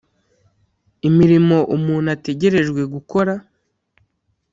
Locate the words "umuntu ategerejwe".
1.75-2.81